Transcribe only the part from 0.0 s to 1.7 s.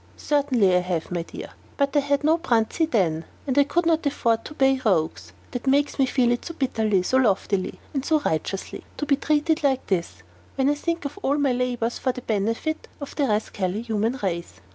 "Certainly I have, my dear;